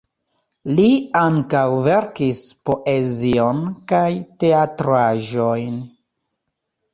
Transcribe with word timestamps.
Li 0.77 0.85
ankaŭ 1.19 1.65
verkis 1.87 2.41
poezion 2.69 3.61
kaj 3.93 4.01
teatraĵojn. 4.45 5.79